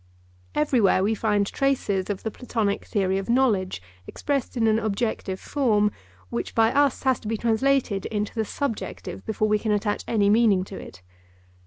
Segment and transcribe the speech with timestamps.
[0.55, 5.91] Everywhere we find traces of the Platonic theory of knowledge expressed in an objective form,
[6.31, 10.27] which by us has to be translated into the subjective, before we can attach any
[10.27, 11.03] meaning to it.